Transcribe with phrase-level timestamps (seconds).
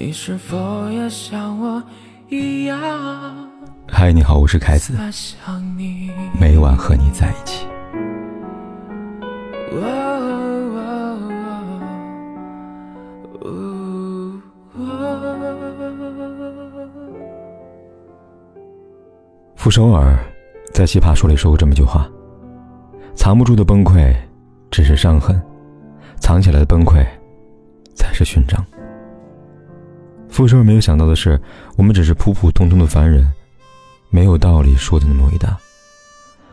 [0.00, 1.82] 你是否也像我
[2.28, 2.78] 一样？
[3.88, 4.94] 嗨，你好，我是凯子。
[6.38, 7.66] 每晚和你在一起。
[19.56, 20.16] 傅首尔
[20.72, 22.08] 在《奇葩说》里说过这么句话
[23.16, 24.14] ：“藏不住的崩溃，
[24.70, 25.36] 只是伤痕；
[26.20, 27.04] 藏起来的崩溃，
[27.96, 28.64] 才是勋章。”
[30.38, 31.36] 傅首尔没有想到的是，
[31.76, 33.28] 我们只是普普通通的凡人，
[34.08, 35.58] 没有道理说的那么伟大。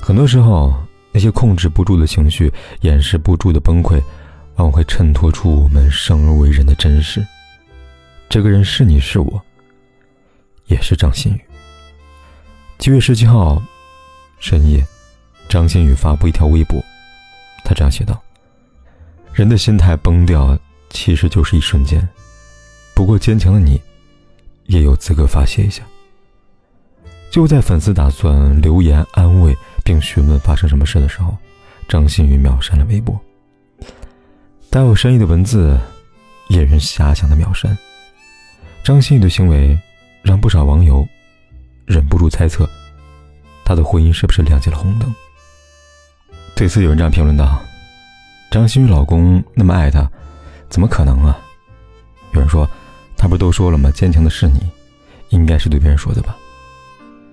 [0.00, 0.74] 很多时候，
[1.12, 4.02] 那些控制不住的情绪、掩饰不住的崩溃，
[4.56, 7.24] 往往会衬托出我们生而为人的真实。
[8.28, 9.40] 这个人是你是我，
[10.66, 11.40] 也是张馨予。
[12.80, 13.62] 七月十七号
[14.40, 14.84] 深夜，
[15.48, 16.82] 张馨予发布一条微博，
[17.64, 18.20] 他这样写道
[19.32, 20.58] ：“人的心态崩掉，
[20.90, 22.04] 其实就是一瞬间。”
[22.98, 23.80] 不过坚强的你，
[24.64, 25.84] 也有资格发泄一下。
[27.30, 31.36] 就在粉丝打算留言安慰并询问发生什么事的时候，
[31.88, 33.16] 张馨予秒删了微博。
[34.68, 35.78] 带有深意的文字，
[36.48, 37.78] 引人遐想的秒删。
[38.82, 39.78] 张馨予的行为，
[40.20, 41.06] 让不少网友
[41.86, 42.68] 忍不住猜测，
[43.64, 45.14] 她的婚姻是不是亮起了红灯？
[46.56, 47.60] 对此，有人这样评论道
[48.50, 50.10] ：“张馨予老公那么爱她，
[50.68, 51.38] 怎么可能啊？”
[52.34, 52.68] 有人说。
[53.18, 53.90] 他不都说了吗？
[53.90, 54.60] 坚强的是你，
[55.30, 56.36] 应该是对别人说的吧。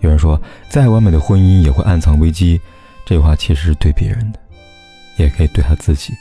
[0.00, 2.60] 有人说，再完美的婚姻也会暗藏危机，
[3.04, 4.38] 这话其实是对别人的，
[5.16, 6.12] 也可以对他自己，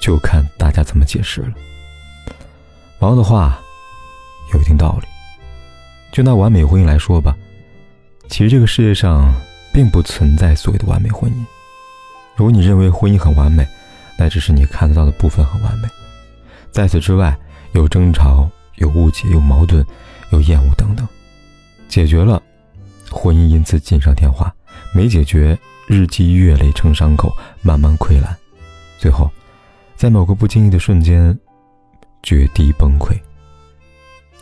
[0.00, 1.52] 就看大家怎么解释了。
[3.00, 3.60] 网友的话
[4.54, 5.06] 有一定道理。
[6.12, 7.36] 就拿完美婚姻来说吧，
[8.28, 9.30] 其实这个世界上
[9.72, 11.44] 并不存在所谓的完美婚姻。
[12.34, 13.66] 如果你认为婚姻很完美，
[14.18, 15.88] 那只是你看得到的部分很完美，
[16.70, 17.36] 在此之外
[17.72, 18.50] 有争吵。
[18.76, 19.84] 有误解，有矛盾，
[20.30, 21.06] 有厌恶等等，
[21.88, 22.42] 解决了，
[23.10, 24.46] 婚姻因此锦上添花；
[24.94, 28.36] 没解决，日积月累成伤口，慢慢溃烂，
[28.98, 29.30] 最后，
[29.96, 31.38] 在某个不经意的瞬间，
[32.22, 33.18] 绝地崩溃。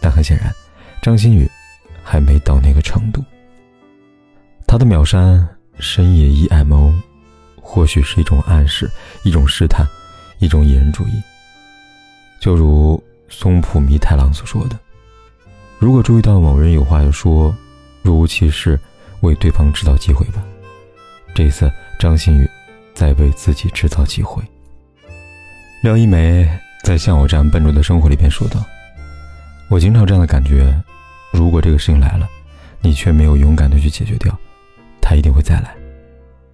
[0.01, 0.53] 但很显然，
[1.01, 1.49] 张馨予
[2.03, 3.25] 还没到那个程度。
[4.67, 5.47] 他的秒删
[5.79, 6.93] 深夜 emo，
[7.61, 8.91] 或许是一种暗示，
[9.23, 9.87] 一种试探，
[10.41, 11.23] 一种引人主义，
[12.41, 13.03] 就如。
[13.37, 14.79] 松浦弥太郎所说的
[15.81, 17.55] ：“如果注意到某人有话要说，
[18.01, 18.79] 若无其事，
[19.23, 20.41] 为对方制造机会吧。”
[21.35, 22.49] 这次，张馨予
[22.95, 24.41] 在为自己制造机会。
[25.83, 26.49] 廖一梅
[26.85, 28.65] 在《像我这样笨拙的生活》里边说道
[29.69, 30.73] ：“我经常这样的感觉，
[31.33, 32.29] 如果这个事情来了，
[32.81, 34.33] 你却没有勇敢的去解决掉，
[35.03, 35.75] 他一定会再来。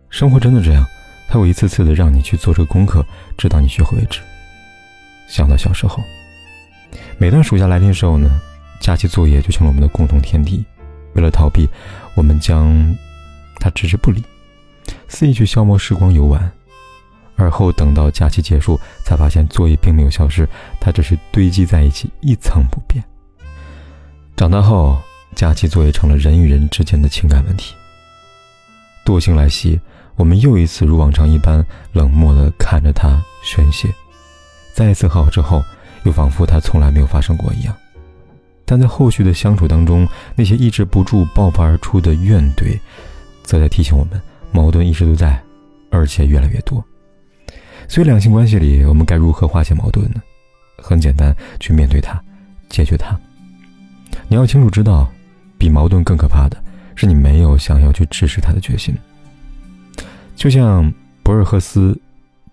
[0.08, 0.84] 生活真的这样，
[1.28, 3.04] 他会一次次的让你去做这个功课，
[3.36, 4.20] 直到你学会为止。”
[5.28, 6.02] 想到小时候。
[7.20, 8.40] 每当暑假来临的时候呢，
[8.80, 10.64] 假期作业就成了我们的共同天地。
[11.12, 11.68] 为了逃避，
[12.14, 12.74] 我们将
[13.56, 14.24] 它置之不理，
[15.06, 16.50] 肆意去消磨时光游玩。
[17.36, 20.48] 而后等到假期结束，才发现作业并没有消失，
[20.80, 23.04] 它只是堆积在一起，一层不变。
[24.34, 24.98] 长大后，
[25.34, 27.74] 假期作业成了人与人之间的情感问题。
[29.04, 29.78] 惰性来袭，
[30.16, 33.92] 我们又一次如往常一般冷漠地看着他宣泄。
[34.72, 35.62] 再一次和好之后。
[36.04, 37.76] 又仿佛他从来没有发生过一样，
[38.64, 42.78] 但在后续的相处当中，那些抑制不住爆发而出的怨怼，
[43.42, 44.20] 则在提醒我们，
[44.52, 45.40] 矛盾一直都在，
[45.90, 46.82] 而且越来越多。
[47.88, 50.22] 所以，两性关系里，我们该如何化解矛盾呢？
[50.78, 52.22] 很简单，去面对它，
[52.68, 53.18] 解决它。
[54.28, 55.10] 你要清楚知道，
[55.58, 56.56] 比矛盾更可怕的
[56.94, 58.94] 是你没有想要去直视它的决心。
[60.36, 60.90] 就像
[61.22, 62.00] 博尔赫斯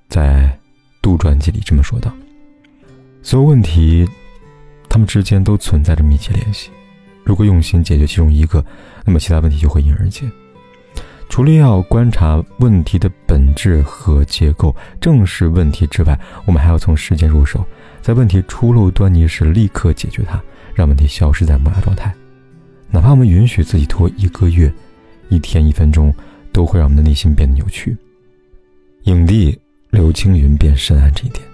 [0.09, 0.46] 在
[1.02, 2.12] 《杜传记》里这么说道。
[3.28, 4.08] 所有问题，
[4.88, 6.70] 他们之间都存在着密切联系。
[7.26, 8.64] 如果用心解决其中一个，
[9.04, 10.24] 那么其他问题就会迎刃而解。
[11.28, 17.66] 除了要观察问题的本质和结构，正视问题之外，我们还要从时间入手，
[18.02, 20.42] 在问题初露端倪时立刻解决它，
[20.74, 22.16] 让问题消失在萌芽状态。
[22.90, 24.74] 哪怕我们允许自己拖一个月、
[25.28, 26.16] 一天、一分钟，
[26.54, 27.94] 都会让我们的内心变得扭曲。
[29.04, 29.60] 影帝
[29.90, 31.46] 刘青云便深谙这一点。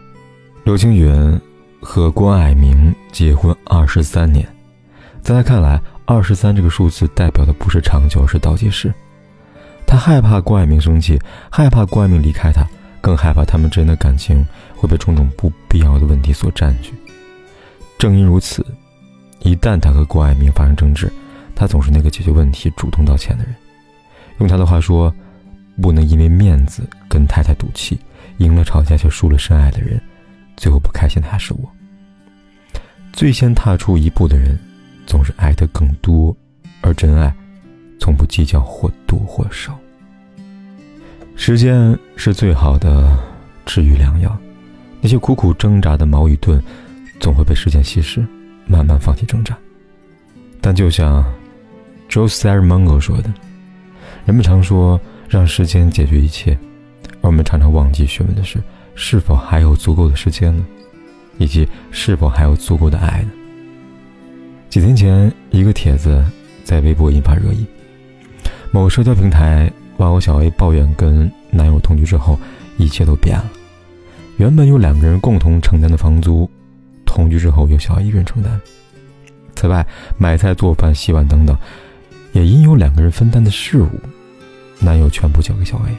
[0.65, 1.41] 刘青云。
[1.83, 4.47] 和郭蔼明结婚二十三年，
[5.21, 8.91] 在他看来，二十三这个数字代表的不是长久，是倒计时。
[9.85, 11.19] 他害怕郭蔼明生气，
[11.51, 12.65] 害怕郭蔼明离开他，
[13.01, 14.43] 更害怕他们之间的感情
[14.75, 16.93] 会被种种不必要的问题所占据。
[17.99, 18.65] 正因如此，
[19.41, 21.11] 一旦他和郭蔼明发生争执，
[21.53, 23.53] 他总是那个解决问题、主动道歉的人。
[24.39, 25.13] 用他的话说，
[25.81, 27.99] 不能因为面子跟太太赌气，
[28.37, 30.01] 赢了吵架却输了深爱的人。
[30.55, 31.72] 最后不开心的还是我。
[33.13, 34.57] 最先踏出一步的人，
[35.05, 36.35] 总是爱的更多，
[36.81, 37.31] 而真爱，
[37.99, 39.77] 从不计较或多或少。
[41.35, 43.15] 时间是最好的
[43.67, 44.35] 治愈良药，
[44.99, 46.61] 那些苦苦挣扎的矛与盾，
[47.19, 48.25] 总会被时间稀释，
[48.65, 49.55] 慢慢放弃挣扎。
[50.59, 51.23] 但就像
[52.09, 53.31] Jose r m o n g o 说的，
[54.25, 54.99] 人们常说
[55.29, 56.57] 让时间解决一切，
[57.21, 58.59] 而我们常常忘记询问的是，
[58.95, 60.65] 是否还有足够的时间呢？
[61.37, 63.29] 以及是否还有足够的爱呢？
[64.69, 66.23] 几天前，一个帖子
[66.63, 67.65] 在微博引发热议。
[68.71, 72.39] 某社交平台网友小 A 抱怨，跟男友同居之后，
[72.77, 73.51] 一切都变了。
[74.37, 76.49] 原本由两个人共同承担的房租，
[77.05, 78.59] 同居之后由小 A 一个人承担。
[79.55, 79.85] 此外，
[80.17, 81.55] 买菜、做饭、洗碗等等，
[82.31, 83.89] 也因有两个人分担的事物，
[84.79, 85.95] 男友全部交给小 A，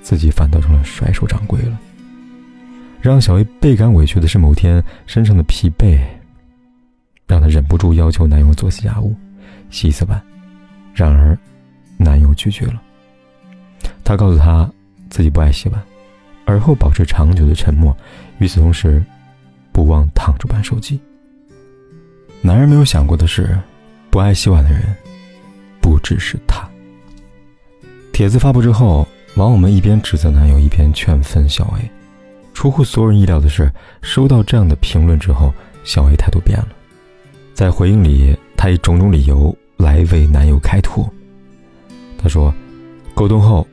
[0.00, 1.78] 自己反倒成了甩手掌柜了。
[3.00, 5.98] 让小 A 倍感委屈的是，某天身上的疲惫，
[7.26, 9.14] 让她忍不住要求男友做家务、
[9.70, 10.20] 洗一次碗。
[10.94, 11.38] 然而，
[11.98, 12.82] 男友拒绝了。
[14.02, 14.68] 他告诉她
[15.10, 15.82] 自己不爱洗碗，
[16.44, 17.96] 而后保持长久的沉默。
[18.38, 19.04] 与此同时，
[19.72, 20.98] 不忘躺着玩手机。
[22.40, 23.58] 男人没有想过的是，
[24.10, 24.82] 不爱洗碗的人，
[25.80, 26.66] 不只是他。
[28.12, 29.06] 帖子发布之后，
[29.36, 31.90] 网友们一边指责男友，一边劝分小 A。
[32.56, 33.70] 出乎所有人意料的是，
[34.00, 35.52] 收到这样的评论之后，
[35.84, 36.68] 小 A 态度变了。
[37.52, 41.06] 在回应里，她以种种理由来为男友开脱。
[42.16, 42.52] 她说
[43.14, 43.68] ：“沟通后，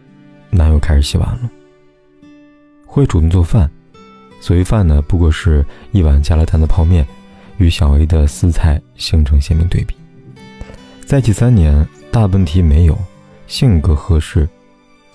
[0.49, 1.49] 男友开始洗碗了，
[2.85, 3.71] 会主动做饭。
[4.41, 7.07] 所谓饭呢，不过是一碗加了蛋的泡面，
[7.59, 9.95] 与小 A 的私菜形成鲜明对比。
[11.05, 12.97] 在一起三年，大问题没有，
[13.47, 14.45] 性格合适，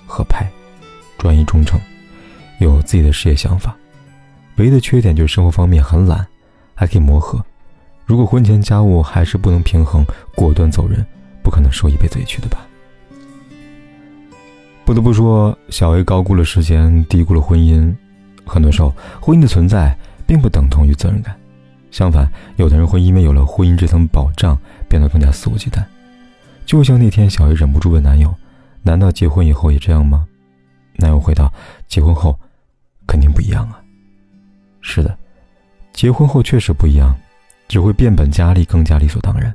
[0.07, 0.51] 合拍，
[1.19, 1.79] 专一忠诚。”
[2.59, 3.75] 有自己的事业想法，
[4.57, 6.27] 唯一的缺点就是生活方面很懒，
[6.75, 7.45] 还可以磨合。
[8.05, 11.05] 如果婚前家务还是不能平衡，果断走人，
[11.43, 12.67] 不可能受一辈子委屈的吧？
[14.85, 17.95] 不得不说，小 A 高估了时间，低估了婚姻。
[18.47, 19.95] 很多时候，婚姻的存在
[20.27, 21.39] 并不等同于责任感，
[21.91, 22.27] 相反，
[22.57, 24.59] 有的人会因为有了婚姻这层保障，
[24.89, 25.85] 变得更加肆无忌惮。
[26.65, 28.35] 就像那天，小 A 忍不住问男友
[28.83, 30.27] ：“难道结婚以后也这样吗？”
[30.97, 31.53] 男友回道
[31.87, 32.37] ：“结婚后。”
[33.09, 33.83] 肯定不一样啊！
[34.81, 35.19] 是的，
[35.93, 37.13] 结婚后确实不一样，
[37.67, 39.53] 只会变本加厉，更加理所当然。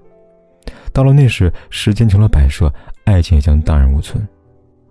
[0.92, 2.74] 到了那时，时间成了摆设，
[3.06, 4.28] 爱情也将荡然无存。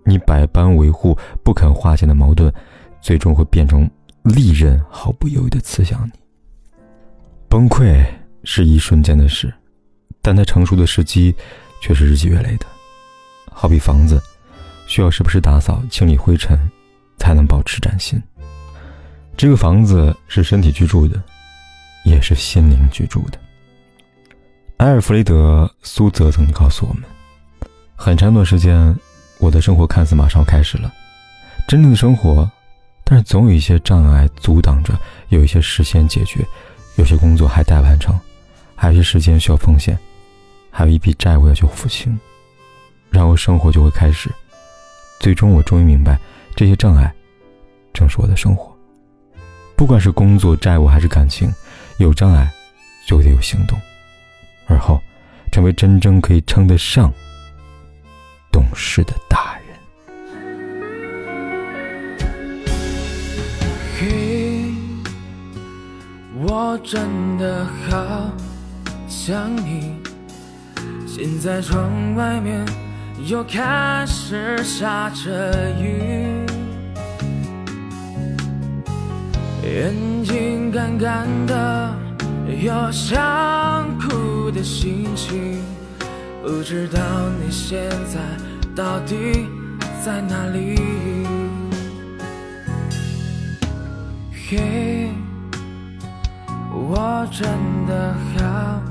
[0.05, 2.51] 你百般维护不肯化解的矛盾，
[2.99, 3.89] 最终会变成
[4.23, 6.19] 利刃，毫不犹豫的刺向你。
[7.47, 8.03] 崩溃
[8.43, 9.53] 是一瞬间的事，
[10.21, 11.33] 但它成熟的时机
[11.81, 12.65] 却是日积月累的。
[13.49, 14.21] 好比房子，
[14.87, 16.59] 需要时不时打扫、清理灰尘，
[17.17, 18.21] 才能保持崭新。
[19.35, 21.21] 这个房子是身体居住的，
[22.05, 23.39] 也是心灵居住的。
[24.77, 27.03] 埃尔弗雷德·苏泽曾告诉我们：
[27.95, 28.95] 很长一段时间，
[29.39, 30.93] 我的生活看似马上开始了，
[31.67, 32.49] 真正的生活，
[33.03, 34.97] 但是总有一些障碍阻挡着，
[35.29, 36.45] 有一些事先解决，
[36.95, 38.17] 有些工作还待完成，
[38.75, 39.97] 还有些时间需要奉献，
[40.69, 42.17] 还有一笔债务要求付清，
[43.09, 44.29] 然后生活就会开始。
[45.19, 46.19] 最终，我终于明白，
[46.55, 47.13] 这些障碍，
[47.93, 48.72] 正是我的生活。
[49.83, 51.53] 不管是工作、债务还是感情，
[51.97, 52.49] 有障碍
[53.05, 53.77] 就得有行动，
[54.65, 54.97] 而后
[55.51, 57.11] 成为真正可以称得上
[58.49, 59.77] 懂事的大人。
[63.99, 64.71] 嘿，
[66.45, 68.31] 我真的好
[69.09, 69.97] 想你。
[71.05, 72.65] 现在窗外面
[73.25, 76.42] 又开始下着雨。
[79.63, 79.93] 眼
[80.23, 81.95] 睛干干的，
[82.61, 85.61] 有想哭的心情，
[86.43, 86.99] 不知道
[87.39, 88.19] 你现在
[88.75, 89.47] 到底
[90.03, 90.75] 在哪里？
[94.49, 95.09] 嘿，
[96.71, 97.47] 我真
[97.87, 98.81] 的好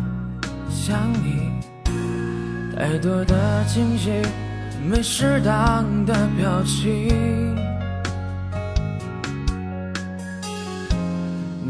[0.71, 1.53] 想你，
[2.75, 4.11] 太多的惊喜，
[4.89, 7.55] 没适当的表情。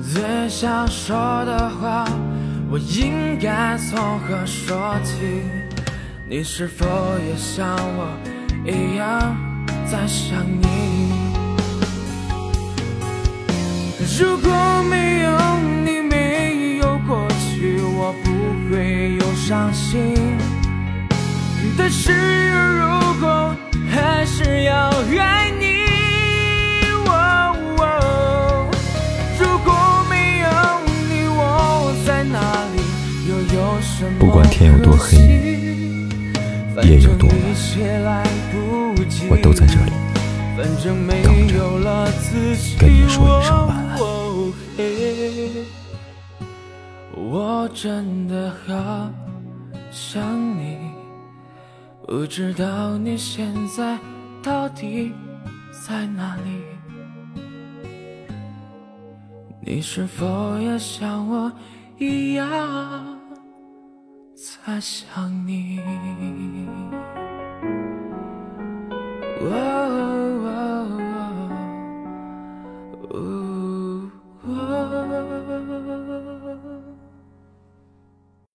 [0.03, 2.05] 最想说的话，
[2.71, 5.43] 我应该从何说起？
[6.29, 6.87] 你是否
[7.19, 8.09] 也像我
[8.67, 9.37] 一样
[9.87, 11.13] 在想你？
[14.19, 14.51] 如果
[14.91, 15.31] 没有
[15.85, 18.31] 你，没有过去，我不
[18.75, 20.15] 会有伤心。
[21.79, 22.13] 但是
[22.51, 23.55] 如果
[23.91, 25.82] 还是要爱你。
[34.19, 35.17] 不管天有多黑，
[36.83, 37.29] 夜有多
[38.05, 38.25] 晚，
[39.31, 39.93] 我都在这里
[40.57, 40.93] 等着
[42.79, 43.99] 跟你说一声晚安。
[47.15, 49.11] 我真的好
[49.91, 50.77] 想你，
[52.07, 53.99] 不知道你现在
[54.43, 55.13] 到底
[55.87, 56.63] 在哪里？
[59.61, 61.53] 你是否也像我
[61.99, 62.49] 一样
[64.65, 65.81] 他想你？